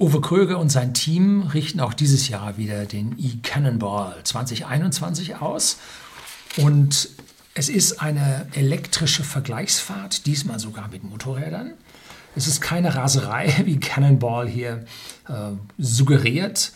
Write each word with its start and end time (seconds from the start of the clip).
Uwe 0.00 0.20
Kröger 0.20 0.58
und 0.58 0.70
sein 0.70 0.94
Team 0.94 1.42
richten 1.42 1.80
auch 1.80 1.92
dieses 1.92 2.28
Jahr 2.28 2.56
wieder 2.56 2.86
den 2.86 3.16
E-Cannonball 3.18 4.14
2021 4.22 5.36
aus. 5.36 5.78
Und 6.56 7.08
es 7.54 7.68
ist 7.68 8.00
eine 8.00 8.46
elektrische 8.54 9.24
Vergleichsfahrt, 9.24 10.26
diesmal 10.26 10.60
sogar 10.60 10.86
mit 10.86 11.02
Motorrädern. 11.02 11.72
Es 12.36 12.46
ist 12.46 12.60
keine 12.60 12.94
Raserei, 12.94 13.52
wie 13.64 13.80
Cannonball 13.80 14.46
hier 14.46 14.84
äh, 15.28 15.50
suggeriert. 15.78 16.70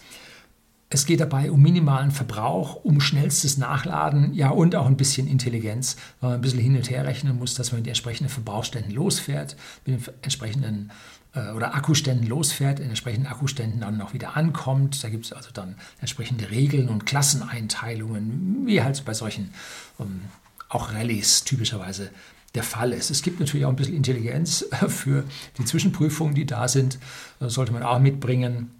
Es 0.95 1.07
geht 1.07 1.21
dabei 1.21 1.51
um 1.51 1.63
minimalen 1.63 2.11
Verbrauch, 2.11 2.77
um 2.85 3.01
schnellstes 3.01 3.57
Nachladen, 3.57 4.35
ja 4.35 4.51
und 4.51 4.77
auch 4.77 4.87
ein 4.87 4.99
bisschen 4.99 5.27
Intelligenz, 5.27 5.97
weil 6.21 6.31
man 6.31 6.39
ein 6.39 6.43
bisschen 6.43 6.61
hin 6.61 6.77
und 6.77 6.91
her 6.91 7.07
rechnen 7.07 7.39
muss, 7.39 7.55
dass 7.55 7.73
man 7.73 7.83
die 7.83 7.89
entsprechenden 7.89 8.29
Verbrauchsständen 8.29 8.93
losfährt, 8.93 9.57
mit 9.87 10.07
den 10.07 10.15
entsprechenden 10.21 10.91
äh, 11.35 11.51
oder 11.53 11.75
Akkuständen 11.75 12.27
losfährt, 12.27 12.79
in 12.79 12.91
entsprechenden 12.91 13.27
Akkuständen 13.27 13.81
dann 13.81 13.97
noch 13.97 14.13
wieder 14.13 14.37
ankommt. 14.37 15.03
Da 15.03 15.09
gibt 15.09 15.25
es 15.25 15.33
also 15.33 15.49
dann 15.53 15.77
entsprechende 16.01 16.51
Regeln 16.51 16.91
und 16.91 17.07
Klasseneinteilungen, 17.07 18.67
wie 18.67 18.83
halt 18.83 19.03
bei 19.07 19.15
solchen 19.15 19.55
ähm, 19.99 20.23
auch 20.69 20.93
Rallyes 20.93 21.45
typischerweise 21.45 22.11
der 22.55 22.63
Fall 22.63 22.93
ist. 22.93 23.11
Es 23.11 23.23
gibt 23.23 23.41
natürlich 23.41 23.65
auch 23.65 23.71
ein 23.71 23.77
bisschen 23.77 23.97
Intelligenz 23.97 24.67
für 24.89 25.25
die 25.57 25.65
Zwischenprüfungen, 25.65 26.35
die 26.35 26.45
da 26.45 26.69
sind. 26.69 26.99
Das 27.41 27.55
sollte 27.55 27.73
man 27.73 27.83
auch 27.83 27.99
mitbringen. 27.99 28.71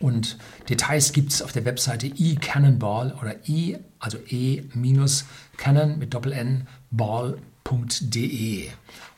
Und 0.00 0.38
Details 0.68 1.12
gibt 1.12 1.32
es 1.32 1.42
auf 1.42 1.52
der 1.52 1.64
Webseite 1.64 2.06
eCannonball 2.06 3.14
oder 3.20 3.36
e, 3.48 3.78
also 3.98 4.18
e-canon 4.28 5.98
mit 5.98 6.14
Doppel-n 6.14 6.66
ball.de. 6.90 8.68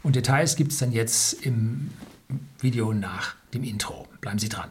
Und 0.02 0.16
Details 0.16 0.56
gibt 0.56 0.72
es 0.72 0.78
dann 0.78 0.92
jetzt 0.92 1.32
im 1.44 1.90
Video 2.60 2.92
nach 2.92 3.34
dem 3.54 3.64
Intro. 3.64 4.06
Bleiben 4.20 4.38
Sie 4.38 4.48
dran. 4.48 4.70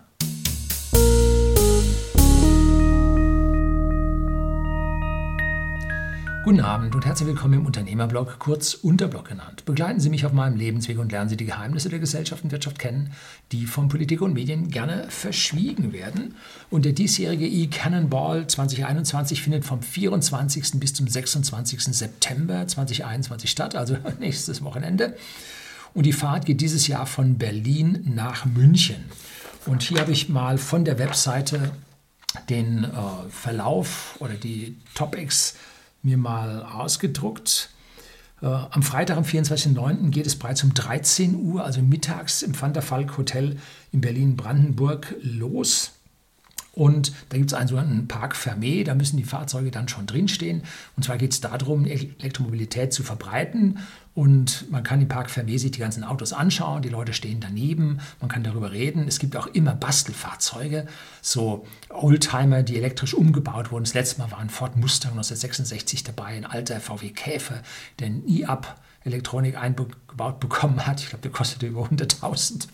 Guten 6.45 6.59
Abend 6.59 6.93
und 6.93 7.07
herzlich 7.07 7.27
willkommen 7.27 7.55
im 7.55 7.65
Unternehmerblog, 7.65 8.37
kurz 8.37 8.75
Unterblog 8.75 9.29
genannt. 9.29 9.65
Begleiten 9.65 9.99
Sie 9.99 10.11
mich 10.11 10.27
auf 10.27 10.31
meinem 10.31 10.55
Lebensweg 10.55 10.99
und 10.99 11.11
lernen 11.11 11.27
Sie 11.27 11.37
die 11.37 11.45
Geheimnisse 11.47 11.89
der 11.89 11.97
Gesellschaft 11.97 12.43
und 12.43 12.51
Wirtschaft 12.51 12.77
kennen, 12.77 13.11
die 13.51 13.65
von 13.65 13.87
Politik 13.87 14.21
und 14.21 14.33
Medien 14.33 14.69
gerne 14.69 15.07
verschwiegen 15.09 15.91
werden. 15.91 16.35
Und 16.69 16.85
der 16.85 16.91
diesjährige 16.91 17.47
E-Cannonball 17.47 18.45
2021 18.45 19.41
findet 19.41 19.65
vom 19.65 19.81
24. 19.81 20.79
bis 20.79 20.93
zum 20.93 21.07
26. 21.07 21.81
September 21.81 22.67
2021 22.67 23.49
statt, 23.49 23.73
also 23.73 23.97
nächstes 24.19 24.63
Wochenende. 24.63 25.17
Und 25.95 26.05
die 26.05 26.13
Fahrt 26.13 26.45
geht 26.45 26.61
dieses 26.61 26.85
Jahr 26.85 27.07
von 27.07 27.39
Berlin 27.39 28.11
nach 28.13 28.45
München. 28.45 29.05
Und 29.65 29.81
hier 29.81 29.99
habe 29.99 30.11
ich 30.11 30.29
mal 30.29 30.59
von 30.59 30.85
der 30.85 30.99
Webseite 30.99 31.71
den 32.51 32.83
äh, 32.83 32.89
Verlauf 33.31 34.15
oder 34.19 34.35
die 34.35 34.77
Topics 34.93 35.55
mir 36.05 36.17
mal 36.17 36.63
ausgedruckt. 36.63 37.69
Äh, 38.41 38.45
am 38.45 38.83
Freitag, 38.83 39.17
am 39.17 39.23
24.09. 39.23 40.09
geht 40.11 40.27
es 40.27 40.37
bereits 40.37 40.63
um 40.63 40.73
13 40.73 41.35
Uhr, 41.35 41.63
also 41.63 41.81
mittags 41.81 42.41
im 42.41 42.59
Van 42.59 42.73
der 42.73 42.81
Falk 42.81 43.17
Hotel 43.17 43.57
in 43.91 44.01
Berlin-Brandenburg 44.01 45.15
los. 45.21 45.91
Und 46.73 47.13
da 47.29 47.37
gibt 47.37 47.51
es 47.51 47.57
einen 47.57 47.69
sogenannten 47.69 48.07
Park 48.09 48.35
Fermé, 48.35 48.83
da 48.83 48.95
müssen 48.95 49.15
die 49.15 49.23
Fahrzeuge 49.23 49.71
dann 49.71 49.87
schon 49.87 50.07
drinstehen. 50.07 50.63
Und 50.97 51.03
zwar 51.03 51.17
geht 51.17 51.31
es 51.31 51.39
darum, 51.39 51.85
Elektromobilität 51.85 52.91
zu 52.91 53.01
verbreiten. 53.01 53.79
Und 54.15 54.71
man 54.71 54.81
kann 54.81 55.01
im 55.01 55.09
Park 55.09 55.29
Fermé 55.29 55.59
die 55.59 55.77
ganzen 55.77 56.05
Autos 56.05 56.31
anschauen, 56.31 56.81
die 56.81 56.89
Leute 56.89 57.11
stehen 57.11 57.41
daneben, 57.41 57.99
man 58.21 58.29
kann 58.29 58.43
darüber 58.43 58.71
reden. 58.71 59.09
Es 59.09 59.19
gibt 59.19 59.35
auch 59.35 59.47
immer 59.47 59.75
Bastelfahrzeuge, 59.75 60.87
so 61.21 61.67
Oldtimer, 61.89 62.63
die 62.63 62.77
elektrisch 62.77 63.13
umgebaut 63.13 63.71
wurden. 63.71 63.83
Das 63.83 63.93
letzte 63.93 64.21
Mal 64.21 64.31
war 64.31 64.39
ein 64.39 64.49
Ford 64.49 64.77
Mustang 64.77 65.11
1966 65.11 66.05
dabei, 66.05 66.27
ein 66.27 66.45
alter 66.45 66.79
VW 66.79 67.09
Käfer, 67.09 67.61
der 67.99 68.07
ein 68.07 68.23
E-Up 68.25 68.79
Elektronik 69.03 69.57
eingebaut 69.57 70.39
bekommen 70.39 70.87
hat. 70.87 71.01
Ich 71.01 71.09
glaube, 71.09 71.21
der 71.21 71.31
kostete 71.31 71.67
über 71.67 71.83
100.000. 71.83 72.67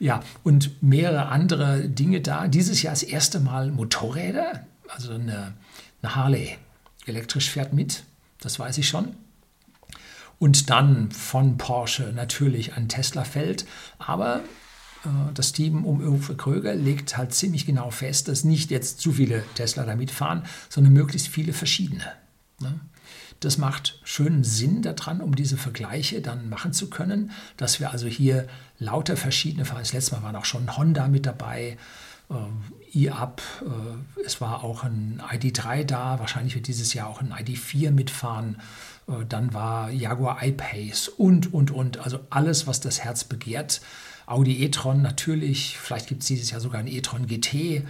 Ja, 0.00 0.20
und 0.42 0.82
mehrere 0.82 1.28
andere 1.28 1.88
Dinge 1.88 2.20
da. 2.20 2.48
Dieses 2.48 2.82
Jahr 2.82 2.92
das 2.92 3.04
erste 3.04 3.38
Mal 3.38 3.70
Motorräder, 3.70 4.66
also 4.88 5.12
eine, 5.12 5.54
eine 6.02 6.16
Harley 6.16 6.58
elektrisch 7.06 7.50
fährt 7.50 7.72
mit, 7.72 8.02
das 8.40 8.58
weiß 8.58 8.78
ich 8.78 8.88
schon. 8.88 9.14
Und 10.42 10.70
dann 10.70 11.12
von 11.12 11.56
Porsche 11.56 12.12
natürlich 12.12 12.74
ein 12.74 12.88
Tesla 12.88 13.22
fällt. 13.22 13.64
Aber 13.98 14.40
äh, 15.04 15.08
das 15.34 15.52
Team 15.52 15.84
um 15.84 16.00
Uwe 16.00 16.34
Kröger 16.34 16.74
legt 16.74 17.16
halt 17.16 17.32
ziemlich 17.32 17.64
genau 17.64 17.92
fest, 17.92 18.26
dass 18.26 18.42
nicht 18.42 18.72
jetzt 18.72 19.00
zu 19.00 19.12
viele 19.12 19.44
Tesla 19.54 19.84
da 19.84 19.94
mitfahren, 19.94 20.42
sondern 20.68 20.94
möglichst 20.94 21.28
viele 21.28 21.52
verschiedene. 21.52 22.06
Ne? 22.58 22.80
Das 23.38 23.56
macht 23.56 24.00
schönen 24.02 24.42
Sinn 24.42 24.82
daran, 24.82 25.20
um 25.20 25.36
diese 25.36 25.56
Vergleiche 25.56 26.20
dann 26.20 26.48
machen 26.48 26.72
zu 26.72 26.90
können, 26.90 27.30
dass 27.56 27.78
wir 27.78 27.92
also 27.92 28.08
hier 28.08 28.48
lauter 28.80 29.16
verschiedene 29.16 29.64
fahren. 29.64 29.78
Das 29.78 29.92
letzte 29.92 30.16
Mal 30.16 30.24
waren 30.24 30.34
auch 30.34 30.44
schon 30.44 30.76
Honda 30.76 31.06
mit 31.06 31.24
dabei, 31.24 31.78
E-Up, 32.94 33.42
äh, 33.62 34.20
es 34.24 34.40
war 34.40 34.64
auch 34.64 34.84
ein 34.84 35.22
ID3 35.30 35.84
da, 35.84 36.18
wahrscheinlich 36.18 36.54
wird 36.54 36.66
dieses 36.66 36.94
Jahr 36.94 37.08
auch 37.08 37.20
ein 37.20 37.32
ID4 37.32 37.90
mitfahren. 37.90 38.60
Äh, 39.08 39.24
dann 39.28 39.54
war 39.54 39.90
Jaguar 39.90 40.42
I-Pace 40.42 41.08
und, 41.08 41.52
und, 41.52 41.70
und. 41.70 41.98
Also 41.98 42.20
alles, 42.30 42.66
was 42.66 42.80
das 42.80 43.00
Herz 43.00 43.24
begehrt. 43.24 43.80
Audi 44.26 44.62
e-tron 44.62 45.02
natürlich, 45.02 45.78
vielleicht 45.78 46.06
gibt 46.06 46.22
es 46.22 46.28
dieses 46.28 46.50
Jahr 46.50 46.60
sogar 46.60 46.80
ein 46.80 46.86
e-tron 46.86 47.26
GT. 47.26 47.84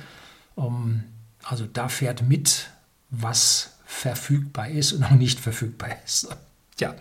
Ähm, 0.57 1.05
also 1.43 1.67
da 1.67 1.89
fährt 1.89 2.23
mit, 2.23 2.71
was 3.11 3.73
verfügbar 3.85 4.69
ist 4.69 4.93
und 4.93 5.05
auch 5.05 5.11
nicht 5.11 5.41
verfügbar 5.41 5.91
ist. 6.05 6.29
Ja, 6.79 6.95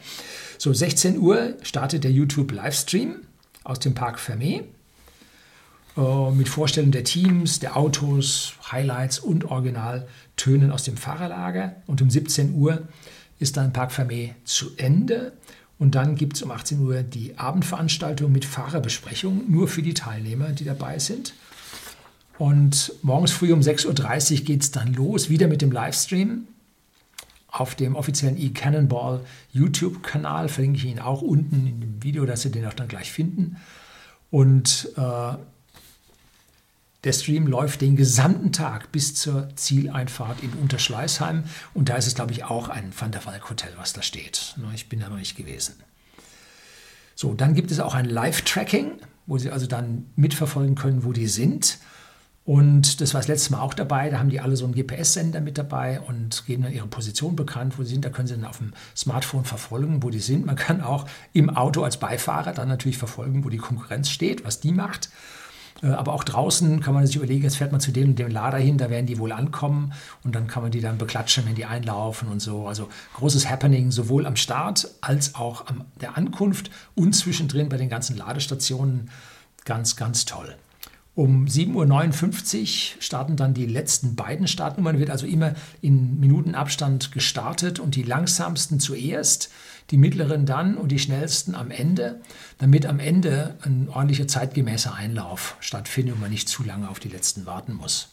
so 0.58 0.74
16 0.74 1.18
Uhr 1.18 1.56
startet 1.62 2.04
der 2.04 2.12
YouTube 2.12 2.52
Livestream 2.52 3.16
aus 3.64 3.80
dem 3.80 3.94
Park 3.94 4.20
Fermé 4.20 4.64
mit 5.96 6.48
Vorstellung 6.48 6.92
der 6.92 7.04
Teams, 7.04 7.60
der 7.60 7.76
Autos, 7.76 8.54
Highlights 8.72 9.20
und 9.20 9.46
Originaltönen 9.46 10.72
aus 10.72 10.84
dem 10.84 10.96
Fahrerlager. 10.96 11.76
Und 11.86 12.02
um 12.02 12.10
17 12.10 12.56
Uhr 12.56 12.88
ist 13.40 13.58
dann 13.58 13.74
Park 13.74 13.92
Fermé 13.92 14.36
zu 14.46 14.72
Ende. 14.78 15.34
Und 15.78 15.96
dann 15.96 16.16
gibt 16.16 16.38
es 16.38 16.44
um 16.44 16.52
18 16.52 16.80
Uhr 16.80 17.02
die 17.02 17.38
Abendveranstaltung 17.38 18.32
mit 18.32 18.46
Fahrerbesprechung, 18.46 19.50
nur 19.50 19.68
für 19.68 19.82
die 19.82 19.96
Teilnehmer, 19.96 20.50
die 20.50 20.64
dabei 20.64 21.00
sind. 21.00 21.34
Und 22.38 22.94
morgens 23.02 23.32
früh 23.32 23.52
um 23.52 23.60
6.30 23.60 24.40
Uhr 24.40 24.46
geht 24.46 24.62
es 24.62 24.72
dann 24.72 24.94
los, 24.94 25.30
wieder 25.30 25.48
mit 25.48 25.62
dem 25.62 25.72
Livestream 25.72 26.48
auf 27.48 27.76
dem 27.76 27.96
offiziellen 27.96 28.38
eCannonball 28.38 29.22
YouTube-Kanal. 29.52 30.48
Verlinke 30.48 30.78
ich 30.78 30.86
Ihnen 30.86 31.00
auch 31.00 31.22
unten 31.22 31.68
in 31.68 31.82
dem 31.82 32.02
Video, 32.02 32.26
dass 32.26 32.44
Sie 32.44 32.52
den 32.52 32.66
auch 32.66 32.74
dann 32.74 32.88
gleich 32.88 33.12
finden. 33.12 33.58
Und 34.30 34.90
äh, 34.96 35.34
der 37.04 37.14
Stream 37.14 37.48
läuft 37.48 37.82
den 37.82 37.96
gesamten 37.96 38.52
Tag 38.52 38.92
bis 38.92 39.16
zur 39.16 39.50
Zieleinfahrt 39.56 40.44
in 40.44 40.54
Unterschleißheim. 40.54 41.44
Und 41.74 41.90
da 41.90 41.96
ist 41.96 42.08
es, 42.08 42.16
glaube 42.16 42.32
ich, 42.32 42.44
auch 42.44 42.70
ein 42.70 42.92
Van 42.98 43.12
der 43.12 43.26
Valk 43.26 43.50
Hotel, 43.50 43.72
was 43.78 43.94
da 43.94 44.02
steht. 44.04 44.56
Ich 44.76 44.88
bin 44.88 45.00
da 45.00 45.10
noch 45.10 45.18
nicht 45.18 45.36
gewesen. 45.36 45.76
So, 47.16 47.34
dann 47.34 47.56
gibt 47.56 47.72
es 47.72 47.80
auch 47.80 47.96
ein 47.96 48.06
Live-Tracking, 48.06 48.94
wo 49.26 49.38
Sie 49.38 49.50
also 49.50 49.66
dann 49.66 50.06
mitverfolgen 50.16 50.76
können, 50.76 51.04
wo 51.04 51.12
die 51.12 51.28
sind. 51.28 51.80
Und 52.44 53.02
das 53.02 53.14
war 53.14 53.22
das 53.22 53.28
letzte 53.28 53.52
Mal 53.52 53.62
auch 53.62 53.74
dabei. 53.74 54.10
Da 54.10 54.20
haben 54.20 54.30
die 54.30 54.40
alle 54.40 54.56
so 54.56 54.66
einen 54.66 54.74
GPS-Sender 54.74 55.42
mit 55.42 55.58
dabei 55.58 56.02
und 56.02 56.46
geben 56.48 56.64
dann 56.64 56.74
ihre 56.74 56.88
Position 56.88 57.36
bekannt, 57.36 57.78
wo 57.78 57.84
sie 57.84 57.92
sind. 57.92 58.04
Da 58.04 58.10
können 58.10 58.28
sie 58.28 58.34
dann 58.34 58.46
auf 58.46 58.58
dem 58.58 58.74
Smartphone 58.96 59.46
verfolgen, 59.46 60.02
wo 60.02 60.10
die 60.10 60.20
sind. 60.20 60.46
Man 60.46 60.56
kann 60.56 60.82
auch 60.82 61.06
im 61.34 61.52
Auto 61.52 61.84
als 61.84 61.98
Beifahrer 61.98 62.54
dann 62.54 62.68
natürlich 62.68 62.98
verfolgen, 62.98 63.46
wo 63.46 63.50
die 63.50 63.58
Konkurrenz 63.58 64.10
steht, 64.10 64.44
was 64.44 64.60
die 64.60 64.72
macht. 64.72 65.10
Äh, 65.84 65.88
aber 65.88 66.14
auch 66.14 66.24
draußen 66.24 66.80
kann 66.82 66.94
man 66.94 67.06
sich 67.06 67.16
überlegen, 67.16 67.44
jetzt 67.44 67.58
fährt 67.58 67.72
man 67.72 67.82
zu 67.82 67.92
dem 67.92 68.10
und 68.10 68.20
dem 68.20 68.30
Lader 68.30 68.58
hin, 68.58 68.78
da 68.78 68.90
werden 68.90 69.06
die 69.06 69.20
wohl 69.20 69.32
ankommen 69.32 69.94
und 70.24 70.36
dann 70.36 70.48
kann 70.48 70.64
man 70.64 70.72
die 70.72 70.82
dann 70.82 70.98
beklatschen, 70.98 71.46
wenn 71.46 71.56
die 71.56 71.66
einlaufen 71.66 72.28
und 72.28 72.42
so. 72.42 72.68
Also 72.68 72.90
großes 73.16 73.50
Happening 73.50 73.92
sowohl 73.92 74.26
am 74.26 74.36
Start 74.36 74.88
als 75.02 75.36
auch 75.36 75.68
an 75.68 75.86
der 76.00 76.18
Ankunft 76.18 76.72
und 76.96 77.14
zwischendrin 77.14 77.70
bei 77.70 77.78
den 77.78 77.90
ganzen 77.90 78.18
Ladestationen. 78.18 79.10
Ganz, 79.66 79.96
ganz 79.96 80.26
toll. 80.26 80.56
Um 81.14 81.46
7.59 81.46 82.96
Uhr 82.96 83.02
starten 83.02 83.36
dann 83.36 83.54
die 83.54 83.66
letzten 83.66 84.16
beiden 84.16 84.48
Startnummern, 84.48 84.98
wird 84.98 85.10
also 85.10 85.28
immer 85.28 85.56
in 85.82 86.20
Minutenabstand 86.22 87.12
gestartet 87.12 87.80
und 87.80 87.96
die 87.96 88.04
langsamsten 88.04 88.80
zuerst, 88.80 89.52
die 89.90 89.98
mittleren 89.98 90.46
dann 90.46 90.78
und 90.78 90.90
die 90.90 91.00
schnellsten 91.00 91.54
am 91.54 91.70
Ende, 91.70 92.22
damit 92.60 92.86
am 92.86 93.00
Ende 93.00 93.58
ein 93.64 93.90
ordentlicher 93.90 94.28
zeitgemäßer 94.28 94.94
Einlauf 94.94 95.58
stattfindet 95.60 96.16
und 96.16 96.22
man 96.22 96.32
nicht 96.32 96.48
zu 96.48 96.64
lange 96.64 96.90
auf 96.90 97.00
die 97.00 97.10
letzten 97.10 97.46
warten 97.46 97.74
muss. 97.74 98.08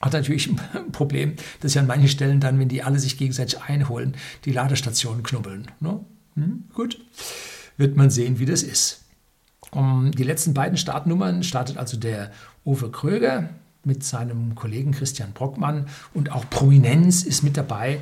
Hat 0.00 0.12
natürlich 0.12 0.48
ein 0.48 0.60
Problem, 0.92 1.34
dass 1.60 1.74
ja 1.74 1.80
an 1.80 1.88
manchen 1.88 2.08
Stellen 2.08 2.38
dann, 2.38 2.60
wenn 2.60 2.68
die 2.68 2.84
alle 2.84 3.00
sich 3.00 3.18
gegenseitig 3.18 3.60
einholen, 3.60 4.16
die 4.44 4.52
Ladestationen 4.52 5.24
knubbeln. 5.24 5.66
Ne? 5.80 6.04
Hm, 6.36 6.64
gut, 6.74 7.00
wird 7.76 7.96
man 7.96 8.10
sehen, 8.10 8.38
wie 8.38 8.46
das 8.46 8.62
ist. 8.62 8.99
Um 9.70 10.10
die 10.10 10.24
letzten 10.24 10.54
beiden 10.54 10.76
Startnummern 10.76 11.42
startet 11.42 11.76
also 11.76 11.96
der 11.96 12.30
Uwe 12.64 12.90
Kröger 12.90 13.50
mit 13.84 14.04
seinem 14.04 14.54
Kollegen 14.54 14.92
Christian 14.92 15.32
Brockmann 15.32 15.86
und 16.12 16.32
auch 16.32 16.48
Prominenz 16.50 17.22
ist 17.22 17.42
mit 17.42 17.56
dabei. 17.56 18.00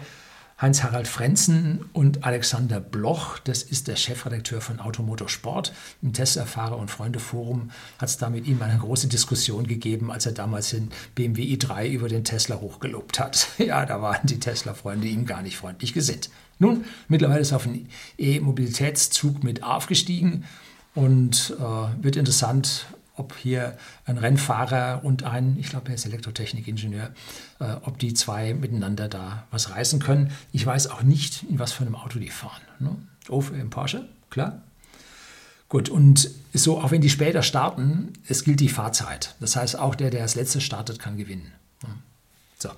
Heinz-Harald 0.60 1.06
Frenzen 1.06 1.84
und 1.92 2.24
Alexander 2.24 2.80
Bloch, 2.80 3.38
das 3.38 3.62
ist 3.62 3.86
der 3.86 3.94
Chefredakteur 3.94 4.60
von 4.60 4.80
Automotorsport. 4.80 5.72
Im 6.02 6.12
Tesla-Fahrer- 6.12 6.76
und 6.76 6.90
Freunde-Forum 6.90 7.70
hat 7.98 8.08
es 8.08 8.16
da 8.16 8.28
mit 8.28 8.48
ihm 8.48 8.60
eine 8.60 8.76
große 8.76 9.06
Diskussion 9.06 9.68
gegeben, 9.68 10.10
als 10.10 10.26
er 10.26 10.32
damals 10.32 10.70
den 10.70 10.88
BMW 11.14 11.44
i3 11.54 11.90
über 11.90 12.08
den 12.08 12.24
Tesla 12.24 12.60
hochgelobt 12.60 13.20
hat. 13.20 13.46
Ja, 13.58 13.86
da 13.86 14.02
waren 14.02 14.26
die 14.26 14.40
Tesla-Freunde 14.40 15.06
ihm 15.06 15.26
gar 15.26 15.42
nicht 15.42 15.56
freundlich 15.56 15.92
gesinnt. 15.92 16.30
Nun, 16.58 16.84
mittlerweile 17.06 17.40
ist 17.40 17.52
er 17.52 17.56
auf 17.56 17.66
einen 17.66 17.88
E-Mobilitätszug 18.16 19.44
mit 19.44 19.62
aufgestiegen 19.62 20.44
und 20.98 21.54
äh, 21.60 22.02
wird 22.02 22.16
interessant, 22.16 22.86
ob 23.14 23.36
hier 23.36 23.78
ein 24.04 24.18
Rennfahrer 24.18 25.04
und 25.04 25.22
ein, 25.22 25.56
ich 25.56 25.68
glaube, 25.68 25.90
er 25.90 25.94
ist 25.94 26.06
Elektrotechnikingenieur, 26.06 27.10
äh, 27.60 27.64
ob 27.82 28.00
die 28.00 28.14
zwei 28.14 28.52
miteinander 28.52 29.08
da 29.08 29.44
was 29.52 29.70
reißen 29.70 30.00
können. 30.00 30.32
Ich 30.50 30.66
weiß 30.66 30.88
auch 30.88 31.02
nicht, 31.02 31.44
in 31.44 31.60
was 31.60 31.72
für 31.72 31.82
einem 31.84 31.94
Auto 31.94 32.18
die 32.18 32.30
fahren. 32.30 32.62
Ne? 32.80 32.96
Oh, 33.28 33.44
im 33.52 33.70
Porsche, 33.70 34.08
klar. 34.28 34.60
Gut, 35.68 35.88
und 35.88 36.30
so, 36.52 36.80
auch 36.80 36.90
wenn 36.90 37.00
die 37.00 37.10
später 37.10 37.44
starten, 37.44 38.12
es 38.26 38.42
gilt 38.42 38.58
die 38.58 38.68
Fahrzeit. 38.68 39.36
Das 39.38 39.54
heißt, 39.54 39.78
auch 39.78 39.94
der, 39.94 40.10
der 40.10 40.22
als 40.22 40.34
letztes 40.34 40.64
startet, 40.64 40.98
kann 40.98 41.16
gewinnen. 41.16 41.52
So. 42.58 42.70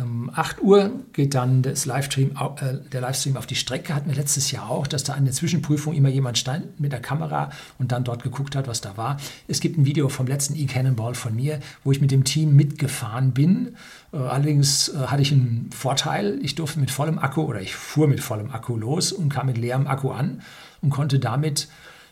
Um 0.00 0.30
8 0.34 0.62
Uhr 0.62 0.90
geht 1.12 1.34
dann 1.34 1.62
das 1.62 1.86
Livestream, 1.86 2.32
äh, 2.60 2.74
der 2.90 3.00
Livestream 3.00 3.36
auf 3.36 3.46
die 3.46 3.54
Strecke. 3.54 3.94
Hatten 3.94 4.08
wir 4.08 4.16
letztes 4.16 4.50
Jahr 4.50 4.68
auch, 4.68 4.88
dass 4.88 5.04
da 5.04 5.12
an 5.14 5.24
der 5.24 5.34
Zwischenprüfung 5.34 5.94
immer 5.94 6.08
jemand 6.08 6.38
stand 6.38 6.80
mit 6.80 6.90
der 6.90 7.00
Kamera 7.00 7.50
und 7.78 7.92
dann 7.92 8.02
dort 8.02 8.24
geguckt 8.24 8.56
hat, 8.56 8.66
was 8.66 8.80
da 8.80 8.96
war. 8.96 9.18
Es 9.46 9.60
gibt 9.60 9.78
ein 9.78 9.86
Video 9.86 10.08
vom 10.08 10.26
letzten 10.26 10.56
E-Cannonball 10.56 11.14
von 11.14 11.36
mir, 11.36 11.60
wo 11.84 11.92
ich 11.92 12.00
mit 12.00 12.10
dem 12.10 12.24
Team 12.24 12.56
mitgefahren 12.56 13.32
bin. 13.32 13.76
Äh, 14.12 14.16
allerdings 14.16 14.88
äh, 14.88 15.06
hatte 15.06 15.22
ich 15.22 15.30
einen 15.30 15.70
Vorteil. 15.72 16.40
Ich 16.42 16.56
durfte 16.56 16.80
mit 16.80 16.90
vollem 16.90 17.20
Akku 17.20 17.42
oder 17.42 17.60
ich 17.60 17.76
fuhr 17.76 18.08
mit 18.08 18.20
vollem 18.20 18.50
Akku 18.50 18.76
los 18.76 19.12
und 19.12 19.28
kam 19.28 19.46
mit 19.46 19.58
leerem 19.58 19.86
Akku 19.86 20.10
an 20.10 20.42
und 20.82 20.90
konnte 20.90 21.20
damit 21.20 21.68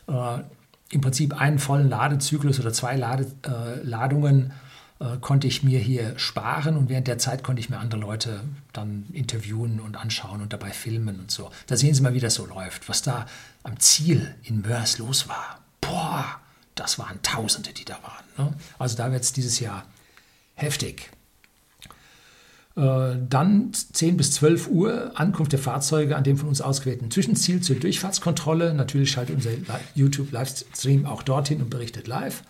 äh, 0.06 0.38
im 0.90 1.00
Prinzip 1.00 1.38
einen 1.40 1.58
vollen 1.58 1.88
Ladezyklus 1.88 2.60
oder 2.60 2.72
zwei 2.72 2.96
Lade, 2.96 3.26
äh, 3.42 3.82
Ladungen 3.82 4.52
konnte 5.20 5.46
ich 5.46 5.62
mir 5.62 5.78
hier 5.78 6.18
sparen 6.18 6.76
und 6.76 6.88
während 6.88 7.06
der 7.06 7.18
Zeit 7.18 7.44
konnte 7.44 7.60
ich 7.60 7.70
mir 7.70 7.78
andere 7.78 8.00
Leute 8.00 8.40
dann 8.72 9.06
interviewen 9.12 9.78
und 9.78 9.96
anschauen 9.96 10.42
und 10.42 10.52
dabei 10.52 10.70
filmen 10.70 11.20
und 11.20 11.30
so. 11.30 11.50
Da 11.68 11.76
sehen 11.76 11.94
Sie 11.94 12.02
mal, 12.02 12.14
wie 12.14 12.20
das 12.20 12.34
so 12.34 12.46
läuft, 12.46 12.88
was 12.88 13.02
da 13.02 13.26
am 13.62 13.78
Ziel 13.78 14.34
in 14.42 14.62
Mörs 14.62 14.98
los 14.98 15.28
war. 15.28 15.60
Boah, 15.80 16.40
das 16.74 16.98
waren 16.98 17.22
Tausende, 17.22 17.72
die 17.72 17.84
da 17.84 17.98
waren. 18.02 18.48
Ne? 18.48 18.54
Also 18.78 18.96
da 18.96 19.12
wird 19.12 19.22
es 19.22 19.32
dieses 19.32 19.60
Jahr 19.60 19.84
heftig. 20.54 21.10
Äh, 22.76 23.16
dann 23.28 23.72
10 23.72 24.16
bis 24.16 24.32
12 24.32 24.68
Uhr 24.68 25.12
Ankunft 25.14 25.52
der 25.52 25.58
Fahrzeuge 25.58 26.16
an 26.16 26.24
dem 26.24 26.38
von 26.38 26.48
uns 26.48 26.60
ausgewählten 26.60 27.10
Zwischenziel 27.10 27.60
zur 27.60 27.76
Durchfahrtskontrolle. 27.76 28.72
Natürlich 28.74 29.10
schaltet 29.10 29.36
unser 29.36 29.50
YouTube-Livestream 29.94 31.06
auch 31.06 31.22
dorthin 31.22 31.60
und 31.60 31.70
berichtet 31.70 32.06
live. 32.06 32.42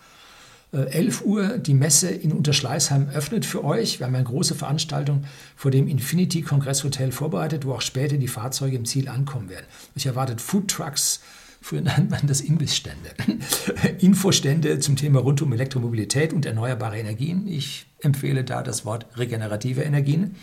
11 0.71 1.21
äh, 1.21 1.23
Uhr 1.23 1.57
die 1.57 1.73
Messe 1.73 2.09
in 2.09 2.31
Unterschleißheim 2.31 3.09
öffnet 3.09 3.45
für 3.45 3.63
euch. 3.63 3.99
Wir 3.99 4.05
haben 4.05 4.15
eine 4.15 4.23
große 4.23 4.55
Veranstaltung 4.55 5.23
vor 5.55 5.71
dem 5.71 5.87
Infinity 5.87 6.41
Kongresshotel 6.41 7.11
vorbereitet, 7.11 7.65
wo 7.65 7.73
auch 7.73 7.81
später 7.81 8.17
die 8.17 8.27
Fahrzeuge 8.27 8.75
im 8.75 8.85
Ziel 8.85 9.09
ankommen 9.09 9.49
werden. 9.49 9.65
Euch 9.97 10.05
erwartet 10.05 10.41
Food 10.41 10.69
Trucks, 10.69 11.21
früher 11.59 11.81
nannte 11.81 12.11
man 12.11 12.27
das 12.27 12.41
Imbissstände, 12.41 13.09
Infostände 13.99 14.79
zum 14.79 14.95
Thema 14.95 15.19
rund 15.19 15.41
um 15.41 15.51
Elektromobilität 15.53 16.33
und 16.33 16.45
erneuerbare 16.45 16.99
Energien. 16.99 17.47
Ich 17.47 17.87
empfehle 18.01 18.43
da 18.43 18.61
das 18.61 18.85
Wort 18.85 19.07
regenerative 19.17 19.81
Energien. 19.81 20.35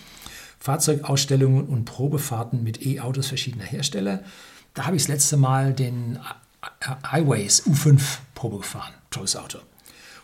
Fahrzeugausstellungen 0.59 1.67
und 1.67 1.85
Probefahrten 1.85 2.65
mit 2.65 2.85
E-Autos 2.85 3.29
verschiedener 3.29 3.65
Hersteller. 3.65 4.25
Da 4.75 4.87
habe 4.87 4.97
ich 4.97 5.03
das 5.03 5.09
letzte 5.09 5.37
Mal 5.37 5.73
den 5.73 6.19
Highways 7.13 7.63
U5 7.67 8.01
Probe 8.35 8.59
gefahren. 8.59 8.93
Tolles 9.11 9.37
Auto 9.37 9.59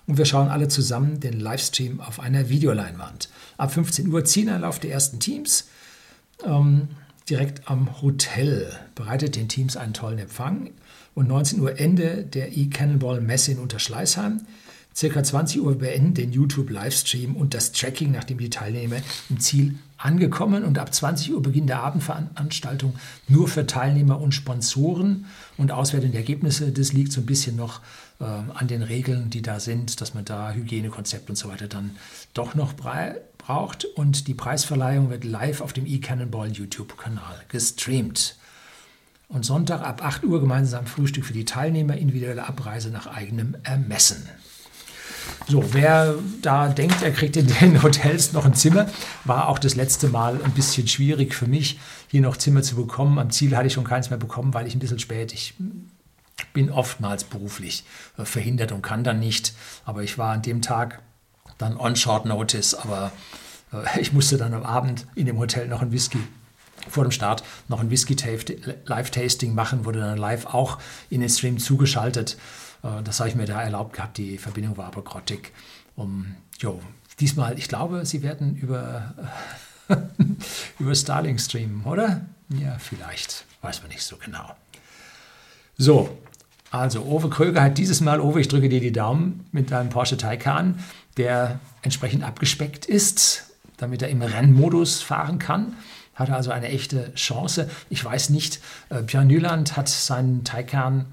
und 0.06 0.18
wir 0.18 0.24
schauen 0.24 0.48
alle 0.48 0.68
zusammen 0.68 1.20
den 1.20 1.38
Livestream 1.38 2.00
auf 2.00 2.20
einer 2.20 2.48
Videoleinwand. 2.48 3.28
Ab 3.56 3.72
15 3.72 4.08
Uhr 4.08 4.24
Zieleinlauf 4.24 4.78
der 4.78 4.90
ersten 4.90 5.20
Teams. 5.20 5.68
Ähm, 6.44 6.88
direkt 7.28 7.70
am 7.70 8.02
Hotel 8.02 8.72
bereitet 8.94 9.36
den 9.36 9.48
Teams 9.48 9.76
einen 9.76 9.94
tollen 9.94 10.18
Empfang. 10.18 10.70
Und 11.14 11.28
19 11.28 11.60
Uhr 11.60 11.78
Ende 11.78 12.24
der 12.24 12.56
E-Cannonball 12.56 13.20
Messe 13.20 13.52
in 13.52 13.58
Unterschleißheim. 13.58 14.40
Circa 14.94 15.22
20 15.22 15.62
Uhr 15.62 15.78
beenden 15.78 16.14
den 16.14 16.32
YouTube-Livestream 16.32 17.34
und 17.36 17.54
das 17.54 17.72
Tracking, 17.72 18.12
nachdem 18.12 18.38
die 18.38 18.50
Teilnehmer 18.50 18.96
im 19.30 19.40
Ziel 19.40 19.76
angekommen. 19.96 20.64
Und 20.64 20.78
ab 20.78 20.92
20 20.92 21.32
Uhr 21.32 21.42
Beginn 21.42 21.66
der 21.66 21.82
Abendveranstaltung 21.82 22.94
nur 23.28 23.48
für 23.48 23.66
Teilnehmer 23.66 24.20
und 24.20 24.32
Sponsoren 24.32 25.26
und 25.56 25.72
Auswertung 25.72 26.10
der 26.10 26.20
Ergebnisse. 26.20 26.72
Das 26.72 26.92
liegt 26.92 27.12
so 27.12 27.20
ein 27.20 27.26
bisschen 27.26 27.56
noch 27.56 27.80
äh, 28.20 28.24
an 28.24 28.68
den 28.68 28.82
Regeln, 28.82 29.30
die 29.30 29.42
da 29.42 29.60
sind, 29.60 30.00
dass 30.00 30.14
man 30.14 30.24
da 30.24 30.52
Hygienekonzept 30.52 31.30
und 31.30 31.36
so 31.36 31.48
weiter 31.48 31.68
dann 31.68 31.96
doch 32.34 32.54
noch 32.54 32.74
braucht. 32.74 33.84
Und 33.84 34.28
die 34.28 34.34
Preisverleihung 34.34 35.10
wird 35.10 35.24
live 35.24 35.60
auf 35.60 35.72
dem 35.72 35.86
eCannonball 35.86 36.50
YouTube-Kanal 36.50 37.40
gestreamt. 37.48 38.36
Und 39.28 39.46
Sonntag 39.46 39.80
ab 39.80 40.04
8 40.04 40.24
Uhr 40.24 40.40
gemeinsam 40.40 40.84
Frühstück 40.84 41.24
für 41.24 41.32
die 41.32 41.46
Teilnehmer, 41.46 41.96
individuelle 41.96 42.46
Abreise 42.46 42.90
nach 42.90 43.06
eigenem 43.06 43.56
Ermessen. 43.62 44.28
So, 45.48 45.74
wer 45.74 46.14
da 46.40 46.68
denkt, 46.68 47.02
er 47.02 47.10
kriegt 47.10 47.36
in 47.36 47.46
den 47.46 47.82
Hotels 47.82 48.32
noch 48.32 48.44
ein 48.44 48.54
Zimmer, 48.54 48.86
war 49.24 49.48
auch 49.48 49.58
das 49.58 49.74
letzte 49.74 50.08
Mal 50.08 50.40
ein 50.42 50.52
bisschen 50.52 50.86
schwierig 50.88 51.34
für 51.34 51.46
mich, 51.46 51.78
hier 52.08 52.20
noch 52.20 52.36
Zimmer 52.36 52.62
zu 52.62 52.76
bekommen. 52.76 53.18
Am 53.18 53.30
Ziel 53.30 53.56
hatte 53.56 53.66
ich 53.66 53.72
schon 53.72 53.84
keins 53.84 54.10
mehr 54.10 54.18
bekommen, 54.18 54.54
weil 54.54 54.66
ich 54.66 54.74
ein 54.74 54.78
bisschen 54.78 54.98
spät, 54.98 55.32
ich 55.32 55.54
bin 56.52 56.70
oftmals 56.70 57.24
beruflich 57.24 57.84
äh, 58.18 58.24
verhindert 58.24 58.72
und 58.72 58.82
kann 58.82 59.04
dann 59.04 59.18
nicht. 59.18 59.54
Aber 59.84 60.02
ich 60.02 60.18
war 60.18 60.32
an 60.32 60.42
dem 60.42 60.62
Tag 60.62 61.02
dann 61.58 61.76
on 61.76 61.96
short 61.96 62.24
notice, 62.24 62.74
aber 62.74 63.12
äh, 63.72 64.00
ich 64.00 64.12
musste 64.12 64.36
dann 64.36 64.54
am 64.54 64.64
Abend 64.64 65.06
in 65.14 65.26
dem 65.26 65.38
Hotel 65.38 65.68
noch 65.68 65.82
ein 65.82 65.92
Whisky 65.92 66.18
vor 66.88 67.04
dem 67.04 67.12
Start 67.12 67.44
noch 67.68 67.80
ein 67.80 67.90
Whisky-Live-Tasting 67.90 69.54
machen, 69.54 69.84
wurde 69.84 70.00
dann 70.00 70.18
live 70.18 70.46
auch 70.46 70.78
in 71.10 71.20
den 71.20 71.30
Stream 71.30 71.58
zugeschaltet. 71.58 72.36
Äh, 72.82 73.02
das 73.02 73.20
habe 73.20 73.28
ich 73.28 73.36
mir 73.36 73.46
da 73.46 73.62
erlaubt 73.62 73.94
gehabt. 73.94 74.18
Die 74.18 74.38
Verbindung 74.38 74.76
war 74.76 74.86
aber 74.86 75.02
grottig. 75.02 75.52
Um, 75.94 76.34
jo, 76.58 76.80
diesmal, 77.20 77.58
ich 77.58 77.68
glaube, 77.68 78.06
sie 78.06 78.22
werden 78.22 78.56
über, 78.56 79.14
über 80.78 80.94
Starlink 80.94 81.40
streamen, 81.40 81.84
oder? 81.84 82.26
Ja, 82.48 82.78
vielleicht. 82.78 83.44
Weiß 83.60 83.80
man 83.82 83.90
nicht 83.90 84.02
so 84.02 84.16
genau. 84.16 84.54
So, 85.76 86.18
also 86.70 87.04
Ove 87.04 87.28
Kröger 87.28 87.62
hat 87.62 87.78
dieses 87.78 88.00
Mal, 88.00 88.20
Ove, 88.20 88.40
ich 88.40 88.48
drücke 88.48 88.68
dir 88.68 88.80
die 88.80 88.92
Daumen 88.92 89.46
mit 89.52 89.70
deinem 89.70 89.90
Porsche 89.90 90.16
Taycan, 90.16 90.78
der 91.16 91.60
entsprechend 91.82 92.24
abgespeckt 92.24 92.86
ist, 92.86 93.50
damit 93.76 94.02
er 94.02 94.08
im 94.08 94.22
Rennmodus 94.22 95.02
fahren 95.02 95.38
kann. 95.38 95.74
Hat 96.14 96.30
also 96.30 96.50
eine 96.50 96.68
echte 96.68 97.14
Chance. 97.14 97.70
Ich 97.90 98.04
weiß 98.04 98.30
nicht, 98.30 98.60
äh, 98.90 99.02
Björn 99.02 99.26
Nyland 99.26 99.76
hat 99.76 99.88
seinen 99.88 100.44
Taycan 100.44 101.06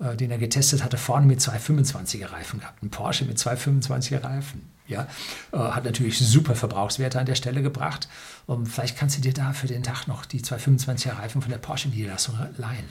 äh, 0.00 0.16
den 0.16 0.30
er 0.30 0.38
getestet 0.38 0.82
hatte, 0.82 0.96
vorne 0.96 1.26
mit 1.26 1.40
zwei 1.40 1.58
25er 1.58 2.32
Reifen 2.32 2.60
gehabt. 2.60 2.82
Ein 2.82 2.90
Porsche 2.90 3.24
mit 3.24 3.38
zwei 3.38 3.54
25er 3.54 4.24
Reifen. 4.24 4.70
Ja, 4.86 5.06
äh, 5.52 5.58
hat 5.58 5.84
natürlich 5.84 6.18
super 6.18 6.56
Verbrauchswerte 6.56 7.20
an 7.20 7.26
der 7.26 7.34
Stelle 7.36 7.62
gebracht. 7.62 8.08
Und 8.46 8.66
vielleicht 8.66 8.96
kannst 8.96 9.18
du 9.18 9.20
dir 9.20 9.32
da 9.32 9.52
für 9.52 9.66
den 9.66 9.82
Tag 9.82 10.06
noch 10.06 10.24
die 10.24 10.42
zwei 10.42 10.56
25er 10.56 11.18
Reifen 11.18 11.42
von 11.42 11.50
der 11.50 11.58
Porsche-Niederlassung 11.58 12.38
leihen. 12.56 12.88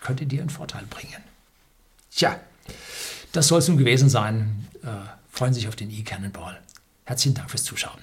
Könnte 0.00 0.26
dir 0.26 0.40
einen 0.40 0.50
Vorteil 0.50 0.84
bringen. 0.88 1.22
Tja, 2.10 2.38
das 3.32 3.48
soll 3.48 3.58
es 3.58 3.68
nun 3.68 3.76
gewesen 3.76 4.08
sein. 4.08 4.66
Äh, 4.82 4.88
freuen 5.30 5.54
sich 5.54 5.68
auf 5.68 5.76
den 5.76 5.90
E-Cannonball. 5.90 6.60
Herzlichen 7.04 7.34
Dank 7.34 7.50
fürs 7.50 7.64
Zuschauen. 7.64 8.00